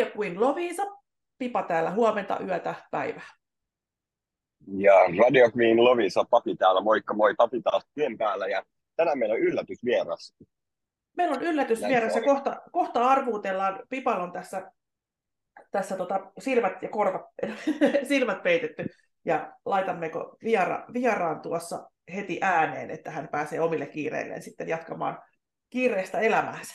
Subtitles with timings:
[0.00, 0.82] Radio Queen Lovisa,
[1.38, 3.28] Pipa täällä huomenta, yötä, päivää.
[4.76, 4.94] Ja
[5.24, 8.62] Radio Queen Lovisa, Papi täällä, moikka moi, Papi taas tien päällä ja
[8.96, 10.34] tänään meillä on yllätysvieras.
[11.16, 14.72] Meillä on yllätysvieras ja kohta, kohta arvuutellaan, Pipalla on tässä,
[15.70, 17.22] tässä tota silmät ja korvat,
[18.08, 18.86] silmät peitetty
[19.24, 25.22] ja laitammeko viera, vieraan tuossa heti ääneen, että hän pääsee omille kiireilleen sitten jatkamaan
[25.70, 26.74] kiireistä elämäänsä.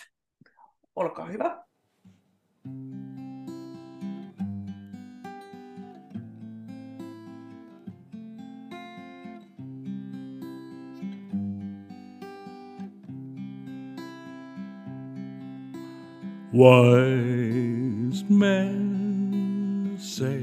[0.96, 1.66] Olkaa hyvä.
[16.56, 20.42] Wise men say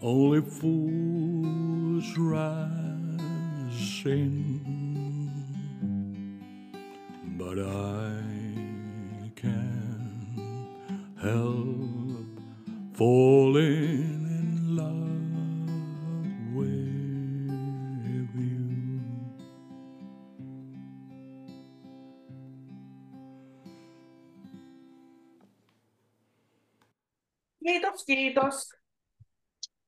[0.00, 5.30] only fools rise in,
[7.36, 8.22] but I
[9.36, 10.40] can't
[11.20, 12.24] help
[12.94, 13.53] falling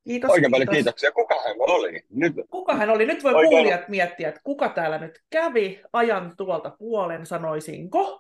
[0.07, 1.13] Kiitos, Oikein paljon kiitoksia.
[1.13, 2.05] Kuka hän oli?
[2.11, 3.07] Nyt Kuka hän oli?
[3.07, 8.19] Nyt voi Oikein- kuulijat miettiä, että kuka täällä nyt kävi ajan tuolta puolen, sanoisinko.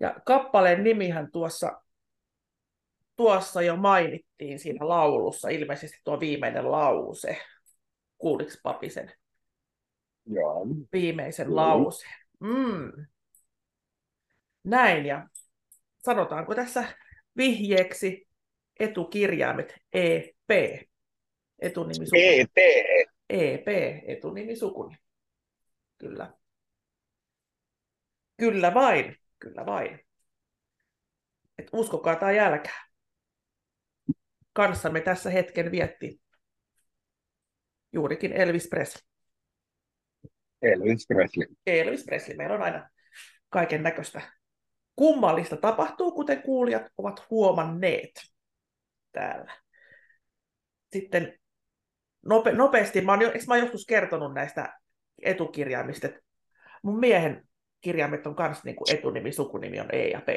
[0.00, 1.82] Ja kappaleen nimihän tuossa,
[3.16, 7.38] tuossa jo mainittiin siinä laulussa, ilmeisesti tuo viimeinen lause.
[8.18, 9.12] Kuuliko papi sen
[10.26, 10.66] Joo.
[10.92, 11.60] viimeisen Kyllä.
[11.62, 12.14] lauseen?
[12.40, 12.92] Mm.
[14.64, 15.28] Näin, ja
[16.04, 16.84] sanotaanko tässä
[17.36, 18.25] vihjeeksi
[18.80, 20.50] etukirjaimet EP,
[21.58, 22.40] etunimi sukuni.
[22.40, 22.50] ET.
[23.28, 23.68] EP,
[24.06, 24.96] etunimi sukuni.
[25.98, 26.32] Kyllä.
[28.36, 30.00] Kyllä vain, kyllä vain.
[31.58, 32.86] Et uskokaa tai älkää.
[34.52, 36.20] Kanssamme tässä hetken vietti
[37.92, 39.02] juurikin Elvis Presley.
[40.62, 41.46] Elvis Presley.
[41.66, 42.36] Elvis Presley.
[42.36, 42.90] Meillä on aina
[43.48, 44.22] kaiken näköistä
[44.96, 48.12] kummallista tapahtuu, kuten kuulijat ovat huomanneet
[49.16, 49.56] täällä.
[50.92, 51.38] Sitten
[52.26, 54.78] nope, nopeasti, mä oon, eikö mä oon joskus kertonut näistä
[55.22, 56.20] etukirjaimista, että
[56.82, 57.48] mun miehen
[57.80, 60.28] kirjaimet on myös niin kuin etunimi, sukunimi on E ja P.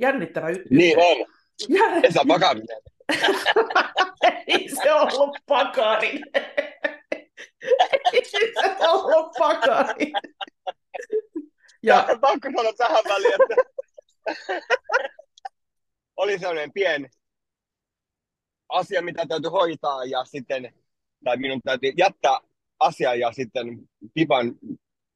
[0.00, 1.26] Jännittävä y- Niin on.
[1.70, 2.82] Jänn- Esa Pakarinen.
[4.46, 6.20] Ei se ollut pakari.
[8.12, 8.38] Ei se
[8.88, 10.12] ollut pakari.
[11.82, 13.56] Ja Ja pakko sanoa tähän väliin, että
[16.22, 17.08] oli sellainen pieni
[18.68, 20.74] asia, mitä täytyy hoitaa ja sitten,
[21.24, 22.38] tai minun täytyy jättää
[22.78, 23.78] asia ja sitten
[24.14, 24.54] Pipan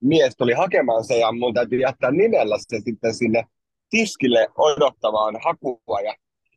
[0.00, 3.44] mies tuli hakemaan se ja mun täytyy jättää nimellä se sitten sinne
[3.91, 6.15] tiskille odottavaan hakua ja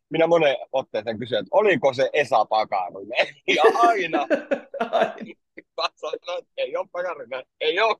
[0.09, 4.27] minä monen otteeseen kysyin, että oliko se Esa Pakarinen ja aina
[5.77, 7.95] mä sanoin, että ei ole Pakarinen, ei ole.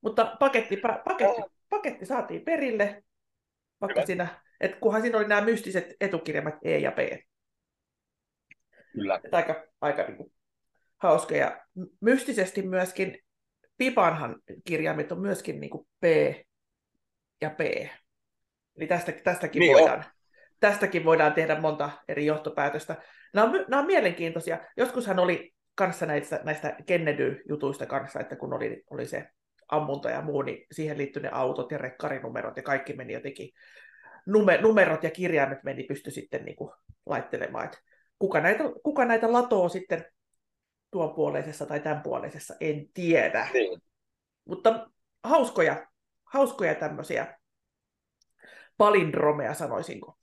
[0.00, 3.04] Mutta paketti, pa- paketti, paketti saatiin perille,
[3.86, 4.06] vaikka Hyvä.
[4.06, 6.98] siinä, että kunhan siinä oli nämä mystiset etukirjaimet E ja P.
[8.92, 9.20] Kyllä.
[9.24, 10.32] Että aika, aika niin kuin,
[10.98, 11.36] hauska.
[11.36, 11.60] Ja
[12.00, 13.18] mystisesti myöskin
[13.78, 16.04] Pipanhan kirjaimet on myöskin niin kuin P
[17.40, 17.60] ja P.
[18.76, 19.80] Eli tästä, tästäkin, Niin on.
[19.80, 20.04] voidaan,
[20.60, 22.96] tästäkin voidaan tehdä monta eri johtopäätöstä.
[23.34, 24.58] Nämä on, nämä on mielenkiintoisia.
[24.76, 29.28] Joskushan oli kanssa näistä, näistä Kennedy-jutuista kanssa, että kun oli, oli se
[29.74, 33.50] ammunta ja muu, niin siihen liittyi ne autot ja rekkarinumerot ja kaikki meni jotenkin,
[34.26, 36.70] nume, numerot ja kirjaimet meni pysty sitten niin kuin
[37.06, 37.78] laittelemaan, että
[38.18, 40.04] kuka näitä, kuka näitä latoo sitten
[40.90, 43.48] tuon puoleisessa tai tämän puoleisessa, en tiedä.
[43.52, 43.80] Niin.
[44.44, 44.90] Mutta
[45.24, 45.86] hauskoja,
[46.24, 47.38] hauskoja tämmöisiä
[48.76, 50.18] palindromeja sanoisinko.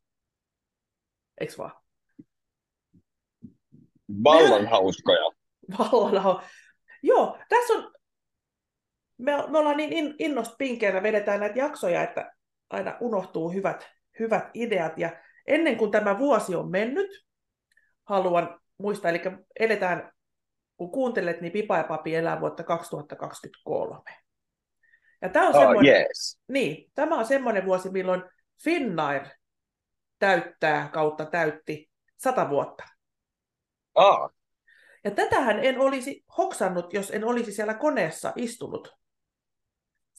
[1.40, 1.72] Eiks vaan?
[4.24, 5.32] Vallan hauskoja.
[5.80, 6.44] Vallan hau-
[7.04, 7.94] Joo, tässä on,
[9.22, 12.32] me, me ollaan niin in, innosta pinkeänä, vedetään näitä jaksoja, että
[12.70, 13.90] aina unohtuu hyvät,
[14.20, 14.98] hyvät ideat.
[14.98, 15.10] Ja
[15.48, 17.26] ennen kuin tämä vuosi on mennyt,
[18.04, 19.22] haluan muistaa, eli
[19.60, 20.12] eletään,
[20.78, 24.02] kun kuuntelet, niin Pipa ja Papi elää vuotta 2023.
[25.22, 26.40] Ja tämä on Oh, semmoinen, yes.
[26.48, 28.24] niin, tämä on semmoinen vuosi, milloin
[28.64, 29.22] Finnair
[30.20, 32.84] täyttää kautta täytti sata vuotta.
[33.96, 34.30] Ah,
[35.04, 39.01] Ja tätähän en olisi hoksannut, jos en olisi siellä koneessa istunut.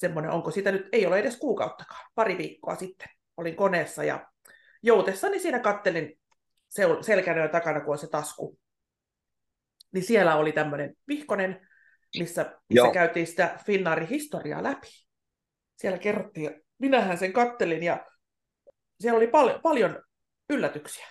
[0.03, 3.09] Semmoinen, onko sitä nyt, ei ole edes kuukauttakaan, pari viikkoa sitten.
[3.37, 4.27] Olin koneessa ja
[4.83, 6.21] joutessani siinä kattelin
[6.81, 8.59] sel- selkänöön takana, kun on se tasku.
[9.93, 11.69] Niin siellä oli tämmöinen vihkonen
[12.19, 12.93] missä, missä Joo.
[12.93, 14.87] käytiin sitä Finnaarin historiaa läpi.
[15.77, 18.07] Siellä kerrottiin, minähän sen kattelin ja
[19.01, 20.03] siellä oli pal- paljon
[20.51, 21.07] yllätyksiä,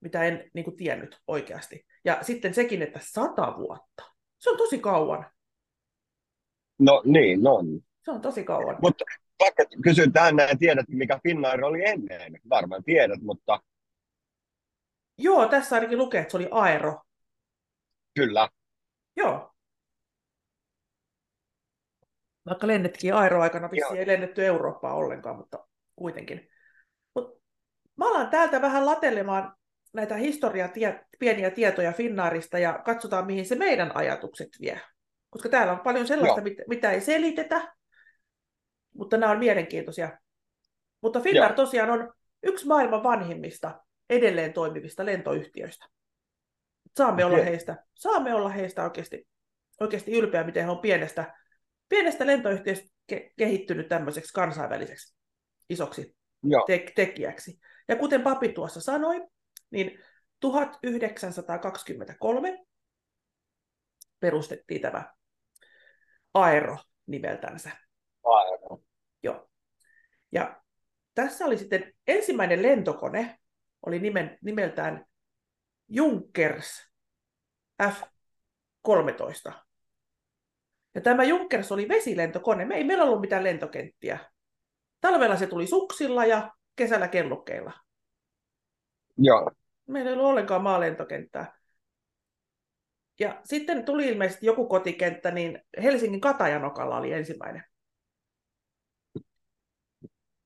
[0.00, 1.86] mitä en niin kuin, tiennyt oikeasti.
[2.04, 4.02] Ja sitten sekin, että sata vuotta.
[4.38, 5.30] Se on tosi kauan.
[6.80, 7.66] No niin, on.
[8.04, 8.78] Se on tosi kauan.
[8.82, 9.04] Mutta
[9.40, 12.40] vaikka kysyn tähän näin, tiedät mikä Finnair oli ennen?
[12.50, 13.60] Varmaan tiedät, mutta
[15.18, 17.00] Joo, tässä ainakin lukee, että se oli aero.
[18.14, 18.48] kyllä.
[19.16, 19.54] Joo.
[22.46, 25.66] Vaikka lennettiin aeroaikana, vissiin ei lennetty Eurooppaan ollenkaan, mutta
[25.96, 26.48] kuitenkin.
[27.14, 27.42] Mut
[27.96, 29.56] mä alan täältä vähän latelemaan
[29.94, 30.68] näitä historia
[31.18, 34.80] pieniä tietoja Finnaarista ja katsotaan, mihin se meidän ajatukset vie.
[35.30, 37.74] Koska täällä on paljon sellaista, mit, mitä ei selitetä,
[38.94, 40.18] mutta nämä on mielenkiintoisia.
[41.00, 41.56] Mutta Finnair Joo.
[41.56, 42.12] tosiaan on
[42.42, 43.80] yksi maailman vanhimmista
[44.10, 45.86] edelleen toimivista lentoyhtiöistä.
[46.96, 49.28] Saamme olla heistä, saamme olla heistä oikeasti,
[49.80, 51.34] oikeasti ylpeä, miten he on pienestä,
[51.88, 55.20] pienestä lentoyhtiöstä ke- kehittynyt tämmöiseksi kansainväliseksi
[55.70, 57.58] isoksi Joo, te- tekijäksi.
[57.88, 59.26] Ja kuten papi tuossa sanoi,
[59.70, 60.02] niin
[60.40, 62.58] 1923
[64.20, 65.14] perustettiin tämä
[66.34, 67.70] Aero nimeltänsä.
[68.24, 68.78] aivan.
[69.22, 69.50] Joo.
[70.32, 70.62] Ja
[71.14, 73.38] tässä oli sitten ensimmäinen lentokone,
[73.86, 75.04] oli nimen, nimeltään
[75.88, 76.90] Junkers
[77.82, 79.52] F-13.
[80.94, 82.64] Ja tämä Junkers oli vesilentokone.
[82.64, 84.18] Me ei meillä ollut mitään lentokenttiä.
[85.00, 87.72] Talvella se tuli suksilla ja kesällä kellukkeilla.
[89.18, 89.50] Joo,
[89.86, 91.59] Meillä ei ollut ollenkaan maalentokenttää.
[93.20, 97.64] Ja sitten tuli ilmeisesti joku kotikenttä, niin Helsingin Katajanokalla oli ensimmäinen.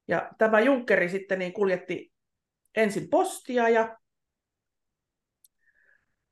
[0.08, 2.12] Ja tämä Junkkeri sitten niin kuljetti
[2.76, 3.98] ensin postia ja,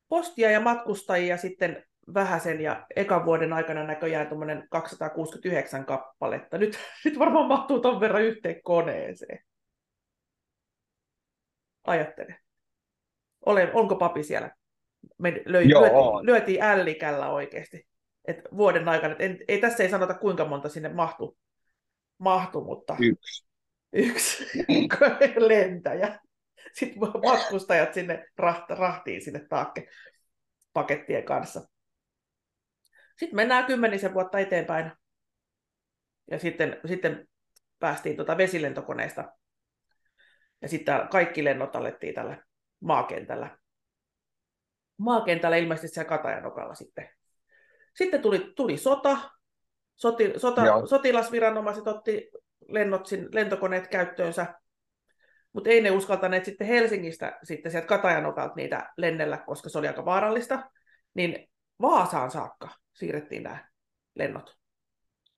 [0.07, 6.57] postia ja matkustajia sitten vähäsen ja ekan vuoden aikana näköjään tuommoinen 269 kappaletta.
[6.57, 9.39] Nyt, nyt varmaan mahtuu ton verran yhteen koneeseen.
[11.83, 12.39] Ajattele.
[13.45, 14.55] Ole, onko papi siellä?
[15.17, 17.87] Me löi, Joo, lyötiin, ällikällä oikeasti.
[18.25, 21.37] Et vuoden aikana, et en, ei tässä ei sanota kuinka monta sinne mahtuu,
[22.17, 23.45] mahtu, mutta yksi.
[23.93, 24.45] yksi
[25.47, 26.19] lentäjä.
[26.73, 29.87] Sitten matkustajat sinne raht, rahtiin sinne taakke
[30.73, 31.67] pakettien kanssa.
[33.17, 34.91] Sitten mennään kymmenisen vuotta eteenpäin.
[36.31, 37.27] Ja sitten, sitten
[37.79, 39.31] päästiin tuota vesilentokoneesta.
[40.61, 42.43] Ja sitten kaikki lennot alettiin tällä
[42.79, 43.57] maakentällä.
[44.97, 47.09] Maakentällä ilmeisesti siellä Katajanokalla sitten.
[47.95, 49.17] Sitten tuli, tuli sota.
[49.95, 50.87] Soti, sota Joo.
[50.87, 52.29] sotilasviranomaiset otti
[52.67, 54.53] lennot, lentokoneet käyttöönsä,
[55.53, 60.05] mutta ei ne uskaltaneet sitten Helsingistä sitten sieltä Katajanokalta niitä lennellä, koska se oli aika
[60.05, 60.69] vaarallista,
[61.13, 61.49] niin
[61.81, 63.67] Vaasaan saakka siirrettiin nämä
[64.15, 64.57] lennot.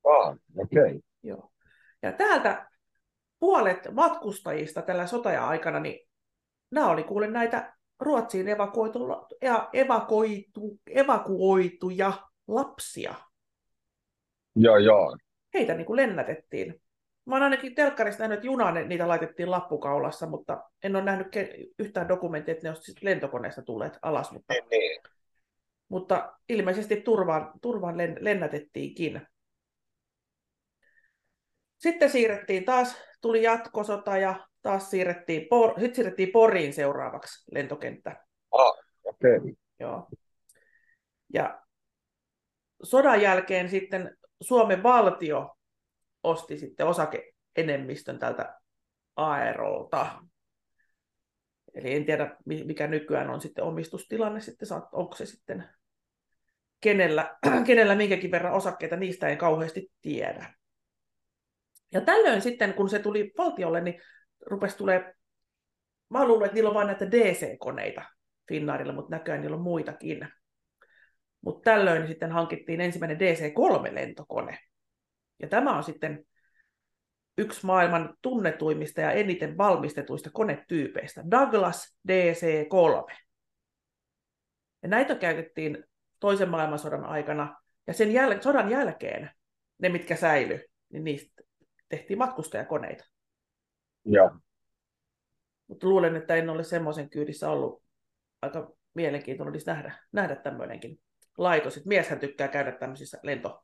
[0.05, 0.83] Ah, okei.
[0.83, 0.99] Okay.
[1.23, 1.51] Joo.
[2.03, 2.69] Ja täältä
[3.39, 6.07] puolet matkustajista tällä sotaja-aikana, niin
[6.71, 8.99] nämä oli kuule näitä Ruotsiin evakuoitu,
[9.41, 12.13] ja evakuoitu, evakuoituja
[12.47, 13.15] lapsia.
[14.55, 15.17] Joo, joo.
[15.53, 16.81] heitä niin kuin lennätettiin.
[17.25, 21.67] Mä oon ainakin telkkarista nähnyt, että junaan niitä laitettiin lappukaulassa, mutta en ole nähnyt ke-
[21.79, 24.31] yhtään dokumenttia, että ne olisivat lentokoneesta tulleet alas.
[24.31, 25.01] Mutta, Niin, niin.
[25.89, 29.21] mutta ilmeisesti turvaan, turvaan len- lennätettiinkin.
[31.77, 38.25] Sitten siirrettiin taas, tuli jatkosota ja taas siirrettiin, Por- sitten siirrettiin Poriin seuraavaksi lentokenttä.
[38.51, 39.37] Ah, okei.
[39.37, 39.53] Okay.
[39.79, 40.07] Joo.
[41.33, 41.61] Ja
[42.83, 45.55] sodan jälkeen sitten Suomen valtio
[46.23, 48.59] osti sitten osakeenemmistön tältä
[49.15, 50.21] Aerolta.
[51.73, 55.69] Eli en tiedä, mi- mikä nykyään on sitten omistustilanne, sitten, saat- onko se sitten
[56.81, 60.53] kenellä, kenellä minkäkin verran osakkeita, niistä ei kauheasti tiedä.
[61.93, 64.01] Ja tällöin sitten, kun se tuli valtiolle, niin
[64.45, 65.13] rupesi tulee,
[66.09, 68.01] mä luulen, että niillä on vain näitä DC-koneita
[68.47, 70.27] Finnairilla, mutta näköjään niillä on muitakin.
[71.41, 74.57] Mutta tällöin sitten hankittiin ensimmäinen DC-3-lentokone.
[75.39, 76.25] Ja tämä on sitten
[77.37, 83.15] yksi maailman tunnetuimmista ja eniten valmistetuista konetyypeistä, Douglas DC-3.
[84.83, 85.83] Ja näitä käytettiin
[86.19, 89.31] toisen maailmansodan aikana, ja sen jäl- sodan jälkeen
[89.77, 91.43] ne, mitkä säilyi, niin niistä
[91.89, 93.05] tehtiin matkustajakoneita.
[94.05, 94.31] Joo.
[95.67, 97.83] Mutta luulen, että en ole semmoisen kyydissä ollut.
[98.41, 100.99] Aika mielenkiintoinen olisi nähdä, nähdä tämmöinenkin
[101.37, 101.77] laitos.
[101.77, 103.63] Et mieshän tykkää käydä tämmöisissä lento,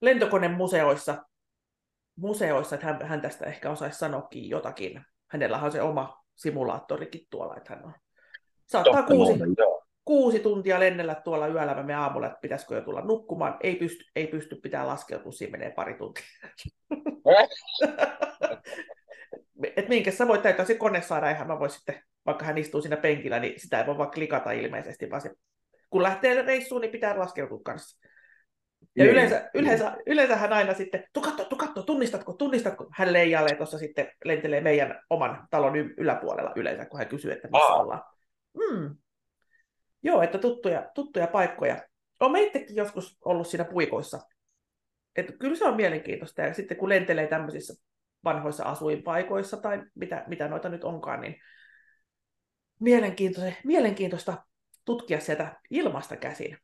[0.00, 1.24] lentokonemuseoissa,
[2.16, 5.04] museoissa, että hän, hän tästä ehkä osaisi sanoakin jotakin.
[5.26, 7.92] Hänellä on se oma simulaattorikin tuolla, että hän on.
[8.66, 9.56] Saattaa Totta kuusi, muuten,
[10.04, 13.56] kuusi tuntia lennellä tuolla yöllä, menen aamulla, että pitäisikö jo tulla nukkumaan.
[13.62, 16.24] Ei pysty, ei pysty pitää laskeutua, siinä menee pari tuntia.
[19.76, 22.82] Et minkä sä voit täyttää se kone saada, eihän mä voi sitten, vaikka hän istuu
[22.82, 25.30] siinä penkillä, niin sitä ei voi vaan klikata ilmeisesti, vaan se,
[25.90, 28.08] kun lähtee reissuun, niin pitää laskeutua kanssa.
[28.96, 29.12] Ja Niin.
[29.12, 32.86] yleensä, yleensä, yleensä hän aina sitten, tu katso, tu katso, tunnistatko, tunnistatko?
[32.92, 37.66] Hän leijailee tuossa sitten, lentelee meidän oman talon yläpuolella yleensä, kun hän kysyy, että missä
[37.66, 37.80] Aa.
[37.82, 38.02] ollaan.
[38.54, 38.96] Mm.
[40.02, 41.76] Joo, että tuttuja, tuttuja paikkoja.
[42.20, 44.20] Olen itsekin joskus ollut siinä puikoissa.
[45.16, 46.42] Että kyllä se on mielenkiintoista.
[46.42, 47.74] Ja sitten kun lentelee tämmöisissä
[48.24, 51.36] vanhoissa asuinpaikoissa tai mitä, mitä noita nyt onkaan, niin
[52.80, 54.44] mielenkiintoista, mielenkiintoista
[54.84, 56.58] tutkia sieltä ilmasta käsin.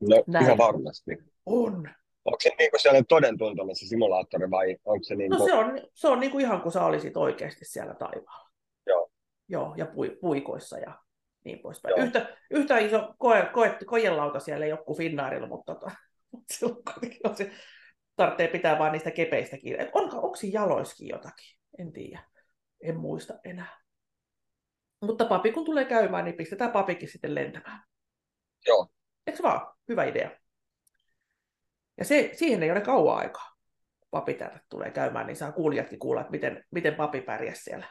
[0.00, 0.44] No, Näin.
[0.44, 1.10] ihan varmasti.
[1.46, 1.90] On.
[2.24, 5.36] Onko se niinku sellainen todentuntoinen se simulaattori vai onko se niinku...
[5.36, 8.50] No se on, se on niin kuin ihan kuin sä olisit oikeasti siellä taivaalla.
[8.86, 9.10] Joo.
[9.48, 10.98] Joo, ja pui, puikoissa ja
[11.44, 11.94] niin poispäin.
[11.96, 12.06] Joo.
[12.06, 15.90] Yhtä, yhtä iso koe, koe, kojelauta siellä ei ole kuin Finnairilla, mutta tota,
[16.52, 17.50] silloin kuitenkin on se,
[18.18, 19.82] tarvitsee pitää vaan niistä kepeistä kiinni.
[19.82, 21.58] Et Onko, onko jaloiskin jotakin?
[21.78, 22.22] En tiedä.
[22.80, 23.80] En muista enää.
[25.00, 27.82] Mutta papi kun tulee käymään, niin pistetään papikin sitten lentämään.
[28.66, 28.88] Joo.
[29.26, 29.74] Eikö vaan?
[29.88, 30.30] Hyvä idea.
[31.98, 33.56] Ja se, siihen ei ole kauan aikaa.
[34.10, 37.86] Papi tänne tulee käymään, niin saa kuulijatkin kuulla, että miten, miten papi pärjäsi siellä,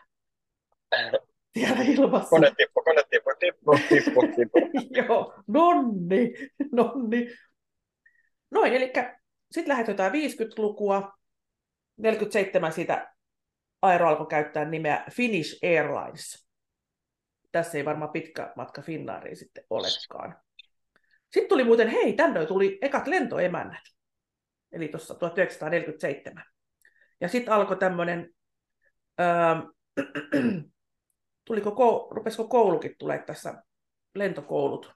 [1.53, 2.29] siellä ilmassa.
[2.29, 4.59] Kone tippu, kone tippu, tippu, tippu, tippu.
[5.07, 6.33] Joo, nonni,
[6.71, 7.27] nonni.
[8.51, 8.91] Noin, eli
[9.51, 11.13] sitten lähetetään 50-lukua.
[11.97, 13.13] 47 siitä
[13.81, 16.47] Aero alkoi käyttää nimeä Finnish Airlines.
[17.51, 20.35] Tässä ei varmaan pitkä matka Finnairiin sitten olekaan.
[21.31, 23.83] Sitten tuli muuten, hei, tänne tuli ekat lentoemännät.
[24.71, 26.43] Eli tuossa 1947.
[27.21, 28.33] Ja sitten alkoi tämmöinen,
[29.19, 29.27] öö,
[31.45, 33.63] tuliko, kou- rupesiko koulukin tulee tässä
[34.15, 34.93] lentokoulut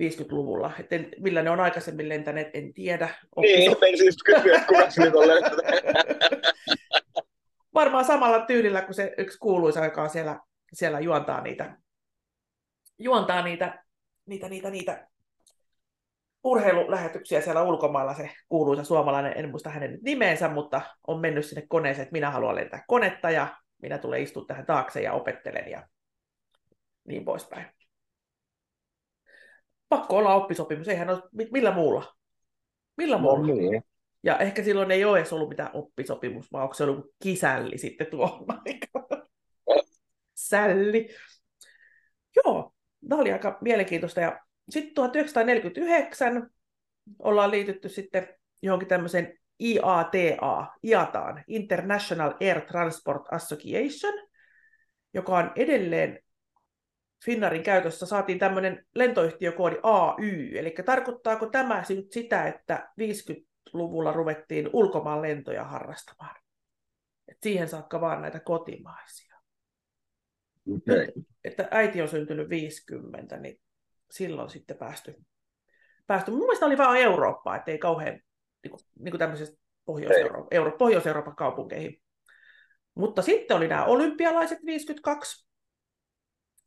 [0.00, 0.72] 50-luvulla.
[0.78, 3.08] Et en, millä ne on aikaisemmin lentäneet, en tiedä.
[3.36, 5.28] Niin, menin siis kysyä, se nyt on.
[7.74, 10.40] Varmaan samalla tyylillä kuin se yksi kuuluisa, joka on siellä,
[10.72, 11.76] siellä juontaa niitä,
[12.98, 13.84] juontaa niitä,
[14.26, 15.08] niitä, niitä, niitä
[16.44, 22.02] urheilulähetyksiä siellä ulkomailla, se kuuluisa suomalainen, en muista hänen nimeensä, mutta on mennyt sinne koneeseen,
[22.02, 25.88] että minä haluan lentää konetta ja minä tulen istua tähän taakse ja opettelen ja
[27.04, 27.66] niin poispäin.
[29.92, 32.14] Pakko olla oppisopimus, eihän ole mi- millä muulla.
[32.96, 33.46] Millä No muulla?
[33.46, 33.82] niin.
[34.22, 38.06] Ja ehkä silloin ei ole edes ollut mitään oppisopimus, vaan onko se ollut kisälli sitten
[38.66, 39.28] aikaan.
[40.34, 41.08] Sälli.
[42.36, 42.72] Joo,
[43.08, 44.20] tämä oli aika mielenkiintoista.
[44.20, 46.50] Ja sitten 1949
[47.18, 48.28] ollaan liitytty sitten
[48.62, 54.28] johonkin tämmöiseen IATA, IATAan, International Air Transport Association,
[55.14, 56.18] joka on edelleen
[57.24, 58.06] Finnaarin käytössä.
[58.06, 66.36] Saatiin tämmöinen lentoyhtiökoodi AY, eli tarkoittaako tämä sitä, että 50-luvulla ruvettiin ulkomaan lentoja harrastamaan?
[67.28, 69.36] Et siihen saakka vaan näitä kotimaisia.
[70.76, 71.12] Okei.
[71.44, 73.60] Että äiti on syntynyt 50, niin
[74.10, 75.14] silloin sitten päästy.
[76.06, 76.30] päästy.
[76.30, 78.20] Mun mielestä oli vaan Eurooppaa, ettei kauhean
[78.64, 82.02] niin kuin, niin kuin tämmöisestä Pohjois-Euro- Euro- Pohjois-Euroopan kaupunkeihin.
[82.94, 85.51] Mutta sitten oli nämä olympialaiset 52,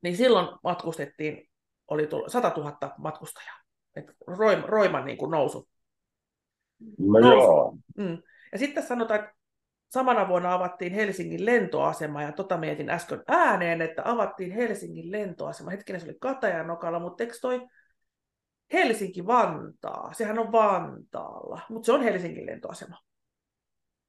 [0.02, 1.50] niin silloin matkustettiin,
[1.88, 3.56] oli tullut 100 000 matkustajaa.
[3.96, 5.70] Et roim, roiman niin kuin nousu.
[7.00, 7.36] No Nousu.
[7.38, 7.78] joo.
[7.98, 8.22] Mm.
[8.52, 9.36] Ja sitten sanotaan, että
[9.90, 15.70] samana vuonna avattiin Helsingin lentoasema, ja tota mietin äsken ääneen, että avattiin Helsingin lentoasema.
[15.70, 17.68] Hetkinen, se oli Katajanokalla, mutta eikö toi
[18.74, 20.14] Helsinki-Vantaa?
[20.14, 22.98] Sehän on Vantaalla, mutta se on Helsingin lentoasema.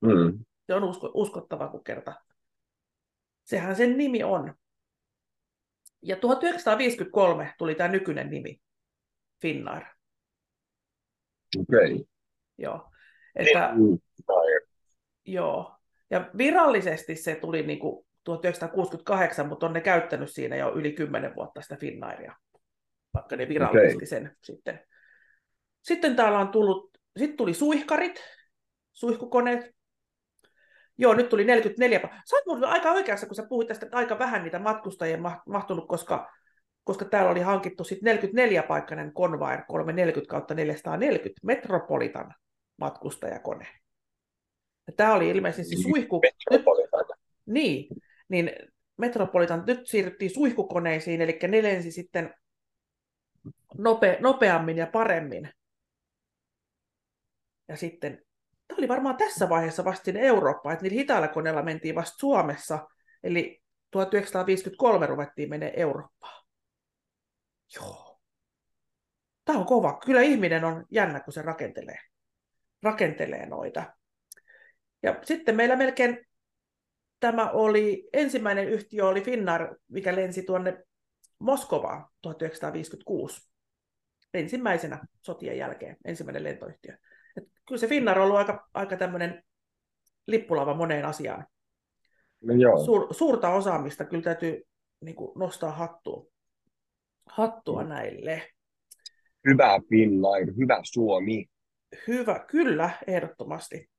[0.00, 0.44] Mm.
[0.66, 2.14] Se on usko, uskottava kuin kerta.
[3.44, 4.54] Sehän sen nimi on.
[6.06, 8.60] Ja 1953 tuli tämä nykyinen nimi,
[9.42, 9.82] Finnair.
[11.58, 12.04] Okei.
[12.58, 12.90] Joo.
[13.36, 13.98] Että, Mm.
[14.28, 14.60] Ai,
[15.24, 15.76] joo.
[16.10, 21.34] Ja virallisesti se tuli niin kuin 1968, mutta on ne käyttänyt siinä jo yli 10
[21.34, 22.36] vuotta sitä Finnairia,
[23.14, 24.06] vaikka ne virallisesti Okei.
[24.06, 24.86] sen sitten.
[25.82, 28.24] Sitten täällä on tullut, sitten tuli suihkarit,
[28.92, 29.75] suihkukoneet.
[30.98, 31.98] Joo, nyt tuli 44.
[31.98, 35.42] pa- Sä oot aika oikeassa, kun sä puhuit tästä, että aika vähän niitä matkustajia ma-
[35.46, 36.32] mahtunut, koska,
[36.84, 42.34] koska täällä oli hankittu sitten 44-paikkainen Convair 340 kautta 440 Metropolitan
[42.76, 43.66] matkustajakone.
[44.86, 46.20] Ja tämä oli ilmeisesti suihku...
[46.24, 47.04] Nyt, Metropolitan.
[47.46, 47.86] niin,
[48.28, 48.50] niin
[48.96, 52.34] Metropolitan nyt siirryttiin suihkukoneisiin, eli ne lensi sitten
[53.78, 55.50] nope, nopeammin ja paremmin.
[57.68, 58.25] Ja sitten,
[58.76, 62.88] tämä oli varmaan tässä vaiheessa vasta sinne Eurooppaan, että niillä hitailla koneilla mentiin vasta Suomessa,
[63.22, 66.44] eli 1953 ruvettiin menee Eurooppaan.
[67.74, 68.20] Joo.
[69.44, 69.98] Tämä on kova.
[70.04, 71.98] Kyllä ihminen on jännä, kun se rakentelee,
[72.82, 73.84] rakentelee noita.
[75.02, 76.26] Ja sitten meillä melkein
[77.20, 80.84] tämä oli, ensimmäinen yhtiö oli Finnar, mikä lensi tuonne
[81.38, 83.50] Moskovaan 1956.
[84.34, 86.96] Ensimmäisenä sotien jälkeen, ensimmäinen lentoyhtiö.
[87.36, 89.42] Et kyllä se Finnar on ollut aika, aika tämmöinen
[90.26, 91.46] lippulava moneen asiaan.
[92.40, 92.84] No joo.
[92.84, 94.62] Suur, suurta osaamista kyllä täytyy
[95.00, 96.26] niin kuin, nostaa hattua,
[97.26, 97.88] hattua mm.
[97.88, 98.48] näille.
[99.48, 101.46] Hyvä Finnair, hyvä Suomi.
[102.06, 103.90] Hyvä, kyllä, ehdottomasti.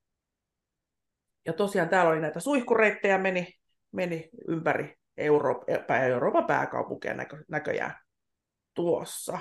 [1.45, 3.53] Ja tosiaan täällä oli näitä suihkureittejä, meni,
[3.91, 7.95] meni ympäri Eurooppa, Euroopan pääkaupunkia näkö, näköjään
[8.73, 9.39] tuossa.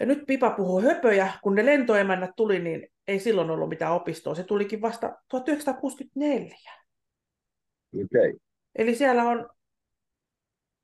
[0.00, 1.32] Ja nyt Pipa puhuu höpöjä.
[1.42, 4.34] Kun ne lentoemännät tuli, niin ei silloin ollut mitään opistoa.
[4.34, 6.58] Se tulikin vasta 1964.
[7.94, 8.04] Okei.
[8.04, 8.32] Okay.
[8.74, 9.50] Eli siellä on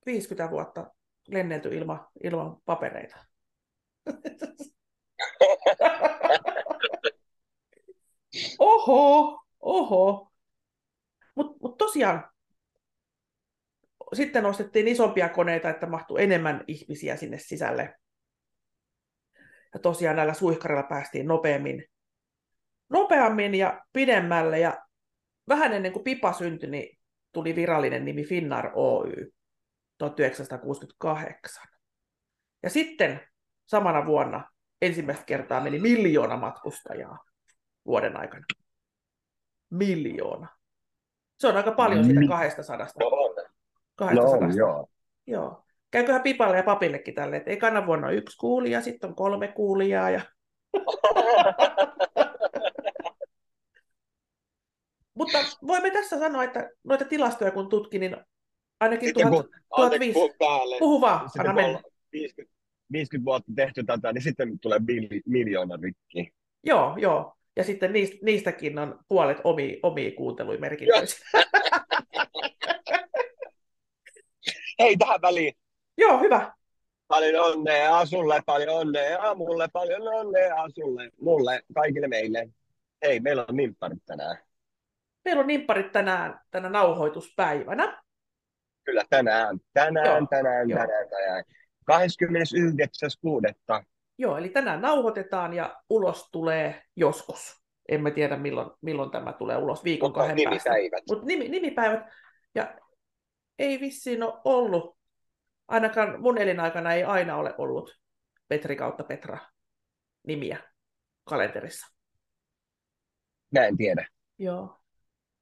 [0.06, 0.90] 50 vuotta
[1.28, 3.16] lennelty ilma, ilman papereita.
[8.58, 10.30] oho, oho.
[11.34, 12.30] Mutta mut tosiaan,
[14.12, 17.94] sitten ostettiin isompia koneita, että mahtui enemmän ihmisiä sinne sisälle.
[19.74, 21.84] Ja tosiaan näillä suihkarilla päästiin nopeammin,
[22.88, 24.58] nopeammin ja pidemmälle.
[24.58, 24.78] Ja
[25.48, 26.98] vähän ennen kuin Pipa syntyi, niin
[27.32, 29.32] tuli virallinen nimi Finnar Oy
[29.98, 31.68] 1968.
[32.62, 33.20] Ja sitten
[33.66, 34.50] samana vuonna
[34.82, 37.18] ensimmäistä kertaa meni miljoona matkustajaa
[37.86, 38.44] vuoden aikana.
[39.70, 40.48] Miljoona.
[41.38, 42.76] Se on aika paljon siitä 200.
[42.76, 43.10] No,
[43.96, 44.48] 200.
[44.48, 44.86] no
[45.26, 45.63] joo.
[45.94, 50.10] Käyköhän Pipalle ja Papillekin tälle, että ekana vuonna on yksi kuulija, sitten on kolme kuulijaa.
[50.10, 50.20] Ja...
[55.18, 58.16] Mutta voimme tässä sanoa, että noita tilastoja kun tutkin, niin
[58.80, 60.20] ainakin Sitten kun, 1005.
[60.78, 61.78] puhu vaan, anna mennä.
[61.78, 62.54] on 50,
[62.92, 66.32] 50 vuotta tehty tätä, niin sitten tulee mil, miljoona rikki.
[66.64, 67.34] Joo, joo.
[67.56, 71.26] Ja sitten niistä, niistäkin on puolet omia, omia kuuntelumerkintöisiä.
[74.78, 75.63] Hei, tähän väliin.
[75.98, 76.52] Joo, hyvä.
[77.08, 82.48] Paljon onnea sulle, paljon onnea mulle, paljon onnea sulle, mulle, kaikille meille.
[83.02, 84.36] Hei, meillä on nimpparit tänään.
[85.24, 88.02] Meillä on nimpparit tänään, tänä nauhoituspäivänä.
[88.84, 90.80] Kyllä tänään, tänään, Joo, tänään, joo.
[90.80, 91.44] tänään, tänään.
[93.78, 93.84] 29.6.
[94.18, 97.64] Joo, eli tänään nauhoitetaan ja ulos tulee joskus.
[97.88, 100.70] Emme tiedä milloin, milloin tämä tulee ulos, viikon Mutta kahden päästä.
[100.70, 101.04] nimipäivät.
[101.10, 102.00] Mutta nimi, nimipäivät,
[102.54, 102.74] ja
[103.58, 104.96] ei vissiin ole ollut,
[105.68, 107.98] ainakaan mun elinaikana ei aina ole ollut
[108.48, 109.38] Petri kautta Petra
[110.26, 110.58] nimiä
[111.24, 111.86] kalenterissa.
[113.50, 114.06] Mä en tiedä.
[114.38, 114.80] Joo,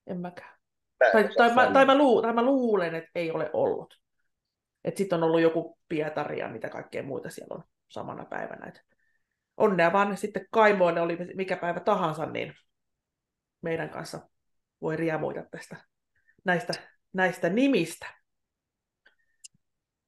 [0.07, 0.59] en mäkään.
[1.01, 4.01] Mä en Tai, tai, mä, tai, mä luu, tai mä luulen, että ei ole ollut.
[4.85, 8.67] Että sitten on ollut joku Pietari ja mitä kaikkea muita siellä on samana päivänä.
[8.67, 8.81] Et
[9.57, 12.55] onnea vaan sitten Kaimoille, oli mikä päivä tahansa, niin
[13.63, 14.29] meidän kanssa
[14.81, 15.77] voi riemuita tästä
[16.45, 16.73] näistä,
[17.13, 18.22] näistä nimistä.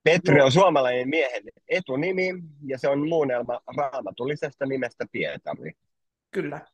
[0.05, 2.35] Petri on suomalainen miehen etunimi
[2.67, 5.73] ja se on muunnelma raamatullisesta nimestä Pietari.
[6.31, 6.67] Kyllä.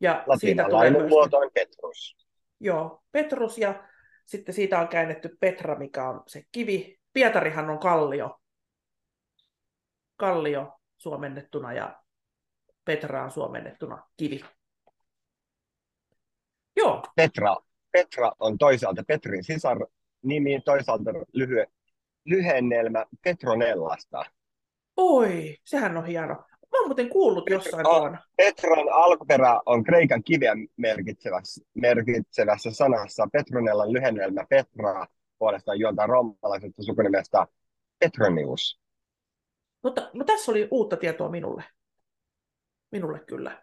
[0.00, 2.16] Ja siitä tulee myös, muoto on Petrus.
[2.60, 3.84] joo, Petrus ja
[4.26, 6.98] sitten siitä on käännetty Petra, mikä on se kivi.
[7.12, 8.40] Pietarihan on kallio.
[10.16, 12.02] Kallio suomennettuna ja
[12.84, 14.40] Petra on suomennettuna kivi.
[16.76, 17.56] Joo, Petra,
[17.92, 19.78] Petra on toisaalta Petrin sisar
[20.22, 21.66] nimi, toisaalta lyhy,
[22.28, 24.24] lyhennelmä Petronellasta.
[24.96, 26.34] oi, sehän on hieno.
[26.72, 27.96] Mä oon muuten kuullut jossain Ah.
[27.96, 28.18] tuon.
[28.36, 33.28] Petran alkuperä on kreikan kiveä merkitsevässä, merkitsevässä sanassa.
[33.32, 35.06] Petronellan lyhennelmä Petra
[35.38, 37.46] puolestaan juontaa roomalaisesta sukunimestä
[37.98, 38.80] Petronius.
[39.82, 41.64] Mutta no tässä oli uutta tietoa minulle.
[42.92, 43.62] Minulle kyllä.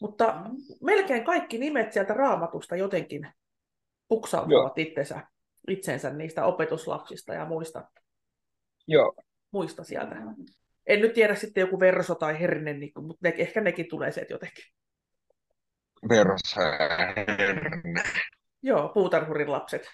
[0.00, 0.42] Mutta
[0.82, 3.28] melkein kaikki nimet sieltä raamatusta jotenkin
[4.08, 5.26] puksautuvat itsensä,
[5.68, 7.90] itsensä niistä opetuslapsista ja muista,
[8.86, 9.14] Joo,
[9.50, 10.16] muista sieltä.
[10.86, 14.32] En nyt tiedä sitten joku Verso tai Herinen, niin, mutta ne, ehkä nekin tulee sieltä
[14.32, 14.64] jotenkin.
[16.08, 18.02] Versaherne.
[18.62, 19.86] Joo, puutarhurin lapset.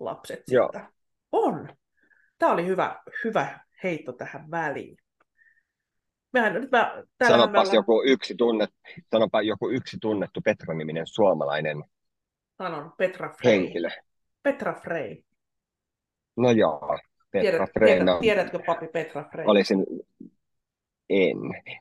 [0.00, 0.70] Lapset Joo.
[0.72, 0.92] sieltä.
[1.32, 1.68] On.
[2.38, 4.96] Tämä oli hyvä, hyvä heitto tähän väliin.
[6.32, 8.70] Mehän, nyt mä, Sanopas ollaan- joku yksi, tunnet,
[9.10, 11.84] sanopa joku yksi tunnettu Petra-niminen suomalainen
[12.58, 13.52] sanon Petra Frey.
[13.52, 13.88] henkilö.
[14.42, 15.22] Petra Frey.
[16.36, 16.98] No joo,
[17.30, 17.88] Petra Tiedät, Frey.
[17.88, 19.46] tiedät, No, tiedätkö papi Petra Frey?
[19.46, 19.86] olisin,
[21.10, 21.36] en.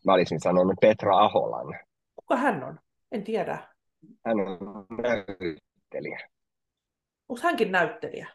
[0.05, 1.79] Mä olisin sanonut Petra Aholan.
[2.15, 2.79] Kuka hän on?
[3.11, 3.67] En tiedä.
[4.25, 6.29] Hän on näyttelijä.
[7.29, 8.27] Onko hänkin näyttelijä?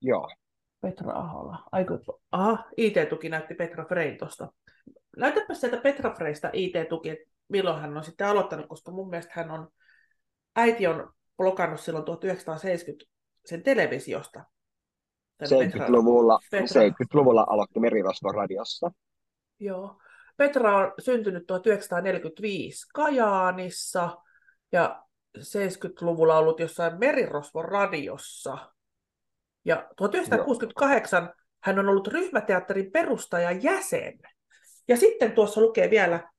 [0.00, 0.30] Joo.
[0.80, 1.58] Petra Ahola.
[1.72, 1.98] Aiku,
[2.32, 4.52] aha, IT-tuki näytti Petra Frein tuosta.
[5.16, 9.50] Näytäpä sieltä Petra Freista IT-tuki, että milloin hän on sitten aloittanut, koska mun mielestä hän
[9.50, 9.68] on,
[10.56, 13.12] äiti on blokannut silloin 1970
[13.44, 14.44] sen televisiosta.
[15.38, 16.82] Tän Petra- 70-luvulla, Petra.
[16.82, 18.90] 70-luvulla aloitti Merirosvon radiossa.
[19.58, 19.98] Joo.
[20.36, 24.18] Petra on syntynyt 1945 Kajaanissa
[24.72, 25.04] ja
[25.38, 28.58] 70-luvulla ollut jossain Merirosvon radiossa.
[29.64, 34.18] Ja 1968 hän on ollut ryhmäteatterin perustaja jäsen.
[34.88, 36.31] Ja sitten tuossa lukee vielä,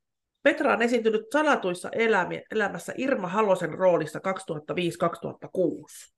[0.44, 1.90] Petra on esiintynyt salatuissa
[2.52, 6.14] elämässä Irma Halosen roolissa 2005-2006.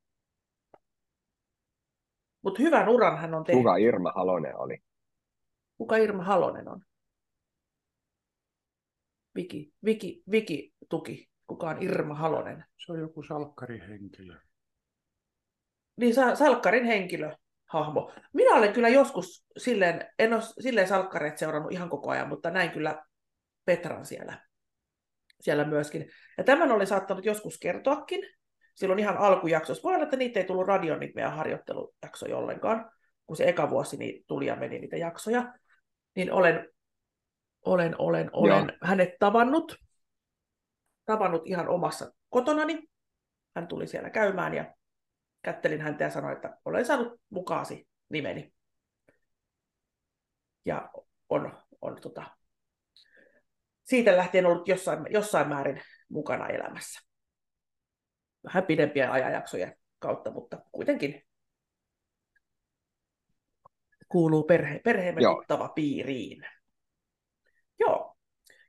[2.41, 3.59] Mutta hyvän uran hän on tehnyt.
[3.63, 4.77] Kuka Irma Halonen oli?
[5.77, 6.81] Kuka Irma Halonen on?
[9.35, 11.29] Viki, Viki, Viki tuki.
[11.47, 12.65] Kuka on Irma Halonen?
[12.85, 14.35] Se on joku salkkarihenkilö.
[15.97, 17.31] Niin sa- Salkkarin henkilö,
[17.65, 18.11] hahmo.
[18.33, 22.71] Minä olen kyllä joskus silleen, en ole silleen salkkareet seurannut ihan koko ajan, mutta näin
[22.71, 23.03] kyllä
[23.65, 24.41] Petran siellä,
[25.41, 26.09] siellä myöskin.
[26.37, 28.21] Ja tämän oli saattanut joskus kertoakin,
[28.75, 29.83] silloin ihan alkujaksossa.
[29.83, 32.91] Voi olla, että niitä ei tullut radion niitä meidän harjoittelujaksoja ollenkaan,
[33.25, 35.53] kun se eka vuosi niin tuli ja meni niitä jaksoja.
[36.15, 36.69] Niin olen,
[37.65, 38.77] olen, olen, olen Joo.
[38.81, 39.75] hänet tavannut,
[41.05, 42.83] tavannut ihan omassa kotonani.
[43.55, 44.75] Hän tuli siellä käymään ja
[45.41, 48.53] kättelin häntä ja sanoin, että olen saanut mukaasi nimeni.
[50.65, 50.89] Ja
[51.29, 52.23] on, on tota,
[53.85, 56.99] siitä lähtien ollut jossain, jossain määrin mukana elämässä.
[58.43, 61.23] Vähän pidempien ajanjaksojen kautta, mutta kuitenkin
[64.09, 65.35] kuuluu perhe, perheemme Joo.
[65.35, 66.47] tuttava piiriin.
[67.79, 68.17] Joo.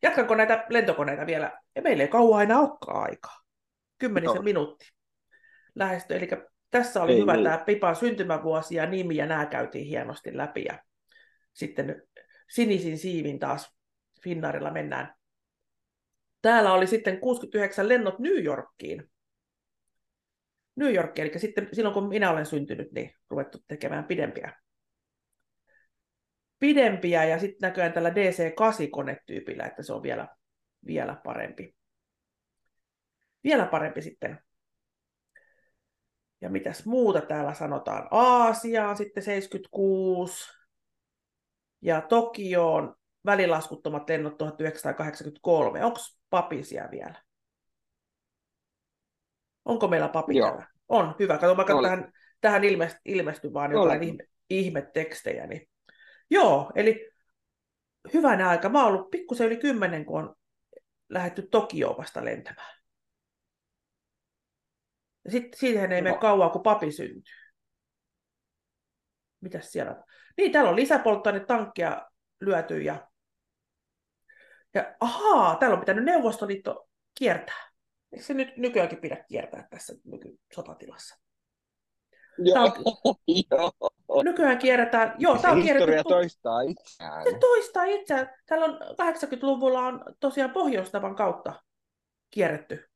[0.02, 1.60] Jatkanko näitä lentokoneita vielä?
[1.74, 3.40] Ja meillä ei kauan aina olekaan aikaa.
[3.98, 4.42] Kymmenisen Joo.
[4.42, 4.88] minuuttia
[5.74, 6.16] lähesty.
[6.16, 6.28] Eli
[6.70, 7.44] tässä oli Ei hyvä niin.
[7.44, 10.64] tämä Pipan syntymävuosi ja nimi, ja nämä käytiin hienosti läpi.
[10.64, 10.78] Ja
[11.52, 12.02] sitten
[12.50, 13.76] sinisin siivin taas
[14.22, 15.14] Finnairilla mennään.
[16.42, 19.10] Täällä oli sitten 69 lennot New Yorkiin.
[20.76, 24.52] New Yorkiin, eli sitten silloin kun minä olen syntynyt, niin ruvettu tekemään pidempiä.
[26.58, 30.28] Pidempiä ja sitten näköjään tällä DC-8-konetyypillä, että se on vielä,
[30.86, 31.76] vielä parempi.
[33.44, 34.38] Vielä parempi sitten
[36.40, 38.08] ja mitäs muuta täällä sanotaan?
[38.10, 40.52] Aasiaan sitten 76
[41.82, 42.94] ja Tokioon
[43.26, 45.84] välilaskuttomat lennot 1983.
[45.84, 45.98] Onko
[46.30, 47.22] papisia vielä?
[49.64, 50.48] Onko meillä papi Joo.
[50.48, 50.66] täällä?
[50.88, 51.38] On, hyvä.
[51.38, 51.88] Kato, vaikka Oli.
[51.88, 55.46] tähän, tähän ilmest, ilmestyi vaan jotain ihme, ihmetekstejä.
[55.46, 55.68] Niin.
[56.30, 57.10] Joo, eli
[58.14, 58.68] hyvänä aika.
[58.68, 60.34] Mä oon ollut pikkusen yli kymmenen, kun on
[61.08, 62.76] lähdetty Tokioon vasta lentämään.
[65.24, 66.20] Ja sitten siihen ei mene Joo.
[66.20, 67.34] kauan, kun papi syntyy.
[69.40, 70.04] Mitäs siellä on?
[70.36, 72.10] Niin, täällä on lisäpolttoainetankkia
[72.40, 73.08] lyöty ja,
[74.74, 77.70] ja ahaa, täällä on pitänyt Neuvostoliitto kiertää.
[78.12, 81.16] Eikö se nyt nykyäänkin pidä kiertää tässä nyky-sotatilassa?
[82.38, 82.72] Joo.
[83.50, 84.22] Joo.
[84.22, 87.24] Nykyään kierretään, joo, tää on historia kierretty, toistaa itseään.
[87.24, 88.34] se toistaa itseään.
[88.46, 91.62] Täällä on 80-luvulla on tosiaan Pohjoistavan kautta
[92.30, 92.88] kierretty,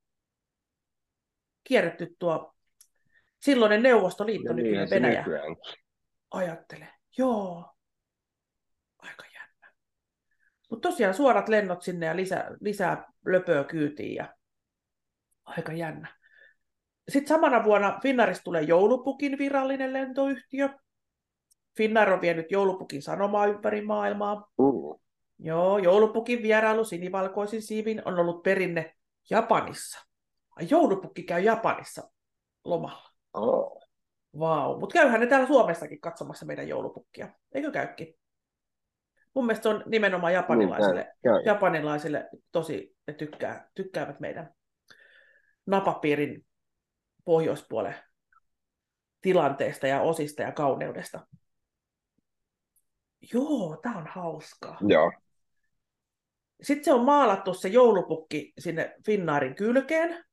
[1.64, 2.54] kierretty tuo
[3.40, 5.20] silloinen Neuvostoliitto, nykyinen se Venäjä.
[5.20, 5.56] nykyään.
[6.30, 6.88] Ajattele.
[7.18, 7.74] Joo.
[10.70, 14.34] Mutta tosiaan suorat lennot sinne ja lisää, lisää löpöä kyytiin ja
[15.44, 16.08] aika jännä.
[17.08, 20.68] Sitten samana vuonna Finnairista tulee joulupukin virallinen lentoyhtiö.
[21.76, 24.50] Finnair on vienyt joulupukin sanomaa ympäri maailmaa.
[24.58, 25.00] Uh.
[25.38, 28.94] Joo, joulupukin vierailu sinivalkoisin siivin on ollut perinne
[29.30, 30.06] Japanissa.
[30.70, 32.10] Joulupukki käy Japanissa
[32.64, 33.10] lomalla.
[33.34, 33.80] Oh.
[34.38, 37.28] Vau, mutta käyhän ne täällä Suomessakin katsomassa meidän joulupukkia.
[37.52, 38.14] Eikö käykin?
[39.34, 41.42] Mun mielestä se on nimenomaan japanilaisille, Niin, käy, käy.
[41.44, 44.54] japanilaisille tosi, ne tykkää, tykkäävät meidän
[45.66, 46.46] napapiirin
[47.24, 47.94] pohjoispuolen
[49.20, 51.26] tilanteesta ja osista ja kauneudesta.
[53.32, 54.78] Joo, tää on hauskaa.
[54.80, 55.12] Joo.
[56.62, 60.24] Sitten se on maalattu se joulupukki sinne Finnaarin kylkeen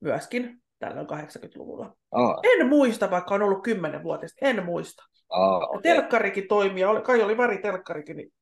[0.00, 1.96] myöskin tällöin 80-luvulla.
[2.12, 4.46] Ah, En muista, vaikka on ollut 10 vuotista.
[4.46, 5.04] En muista.
[5.28, 5.82] Ah, okay.
[5.82, 8.32] telkkarikin toimii, kai oli väri-telkkarikin, niin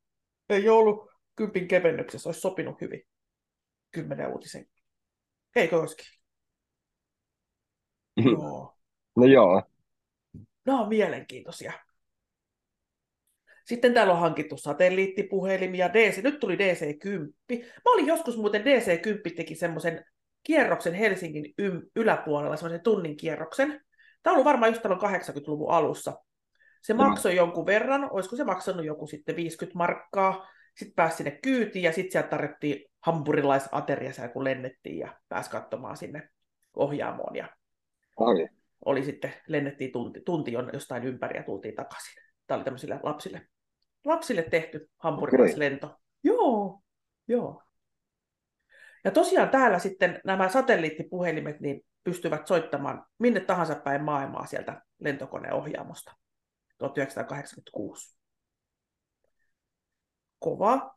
[0.49, 3.03] ei ollut kympin kevennyksessä, olisi sopinut hyvin.
[3.91, 4.67] Kymmenen uutisen.
[5.57, 6.07] Eikö olisikin?
[8.17, 8.77] Joo.
[9.17, 9.63] No joo.
[10.65, 11.73] Nämä on mielenkiintoisia.
[13.65, 17.59] Sitten täällä on hankittu satelliittipuhelimia, DC, nyt tuli DC-10.
[17.59, 20.05] Mä olin joskus muuten DC-10 teki semmoisen
[20.43, 23.81] kierroksen Helsingin ym- yläpuolella, semmoisen tunnin kierroksen.
[24.23, 26.23] Tämä on ollut varmaan just tällä 80-luvun alussa.
[26.83, 27.09] Se Joo.
[27.09, 30.49] maksoi jonkun verran, olisiko se maksanut joku sitten 50 markkaa.
[30.77, 36.29] Sitten pääsi sinne kyytiin ja sitten sieltä tarjottiin hampurilaisateria, kun lennettiin ja pääsi katsomaan sinne
[36.77, 37.37] ohjaamoon.
[37.37, 37.49] Ja
[38.17, 38.49] Ai,
[38.85, 42.23] oli sitten, lennettiin tunti, tunti jostain ympäri ja tultiin takaisin.
[42.47, 43.47] Tämä oli tämmöisille lapsille,
[44.05, 45.97] lapsille tehty hampurilaislento.
[46.25, 46.81] Joo,
[47.29, 47.63] joo.
[49.05, 56.13] Ja tosiaan täällä sitten nämä satelliittipuhelimet niin pystyvät soittamaan minne tahansa päin maailmaa sieltä lentokoneohjaamosta
[56.79, 58.19] 1986.
[60.39, 60.97] Kova.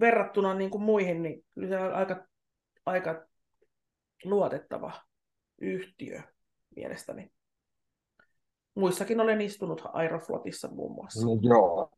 [0.00, 2.26] verrattuna niin kuin muihin, niin kyllä se on aika,
[2.86, 3.26] aika
[4.24, 4.92] luotettava
[5.60, 6.22] yhtiö
[6.76, 7.32] mielestäni.
[8.78, 11.26] Muissakin olen istunut Aeroflotissa muun muassa.
[11.26, 11.90] no joo.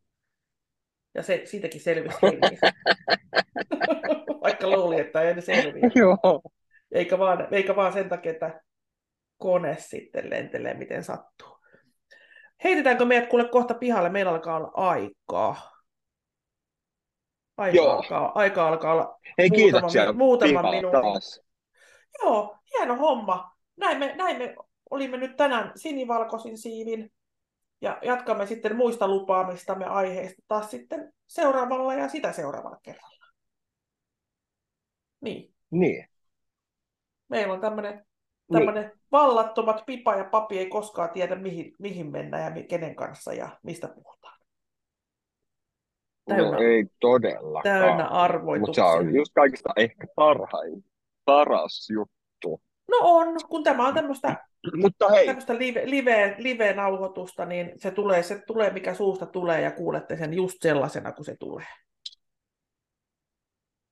[1.15, 2.19] Ja se, siitäkin selvisi.
[4.43, 5.91] Vaikka luuli, että en selviä.
[5.95, 6.43] Joo.
[6.93, 8.61] Eikä vaan, eikä vaan sen takia, että
[9.39, 11.59] kone sitten lentelee miten sattuu.
[12.65, 14.09] Heitetäänkö meidät kuule kohta pihalle?
[14.09, 15.71] Meillä alkaa olla aikaa.
[17.57, 17.91] Aika, Joo.
[17.91, 19.19] alkaa, aika alkaa olla.
[19.39, 21.03] Hei, Muutaman muutaman minuutin.
[21.03, 21.43] taas.
[22.23, 23.57] Joo, hieno homma.
[23.77, 24.55] Näin me, näin me
[24.91, 27.13] olimme nyt tänään sinivalkoisin siivin.
[27.81, 33.27] Ja jatkamme sitten muista lupaamistamme aiheista taas sitten seuraavalla ja sitä seuraavalla kerralla.
[35.21, 35.55] Niin.
[35.71, 36.09] Niin.
[37.29, 38.05] Meillä on tämmöinen
[38.51, 38.91] Niin.
[39.13, 43.59] vallattomat pipa ja papi ei koskaan tiedä, mihin, mihin mennään ja mi- kenen kanssa ja
[43.63, 44.39] mistä puhutaan.
[46.25, 47.63] Täynnä, No ei todellakaan.
[47.63, 48.85] täynnä Mutta se arvoituksia.
[48.85, 50.85] on just kaikista ehkä parhain,
[51.25, 52.63] paras juttu.
[52.91, 58.23] No on, kun tämä on tämmöistä, Mutta hei, tämmöistä live, live, live-nauhoitusta, niin se tulee,
[58.23, 61.67] se tulee, mikä suusta tulee ja kuulette sen just sellaisena, kuin se tulee.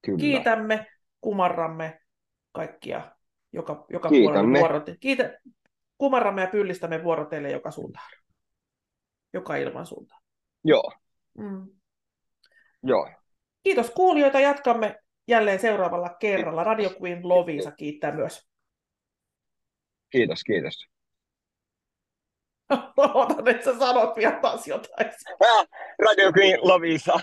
[0.04, 0.18] kyllä.
[0.18, 0.86] Kiitämme,
[1.20, 2.00] kumarramme
[2.52, 3.12] kaikkia
[3.52, 4.58] joka, joka Kiitämme.
[4.58, 4.96] vuorote.
[5.00, 5.38] Kiitä,
[5.98, 8.10] kumarramme ja pyllistämme vuorotelle joka suuntaan.
[9.32, 10.22] Joka ilman suuntaan.
[10.64, 10.92] Joo,
[11.38, 11.66] Mm.
[12.82, 13.10] joo.
[13.62, 14.40] Kiitos kuulijoita.
[14.40, 14.96] Jatkamme
[15.28, 16.64] jälleen seuraavalla kerralla.
[16.64, 18.47] Radio Queen Lovisa kiittää myös.
[20.10, 20.88] Kiitos, kiitos.
[22.96, 25.10] Odotan, että sä sanot vielä taas jotain.
[26.06, 27.20] Radio Queen Lovisa.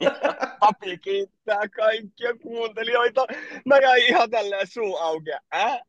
[0.60, 3.26] Papi kiittää kaikkia kuuntelijoita.
[3.66, 5.30] Mä jäin ihan tälleen suu auki.
[5.54, 5.80] Äh?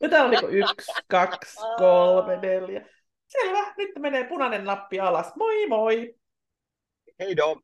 [0.00, 2.86] Ja on niinku yksi, kaksi, kolme, neljä.
[3.26, 5.36] Selvä, nyt menee punainen nappi alas.
[5.36, 6.14] Moi moi!
[7.20, 7.62] Hei dom!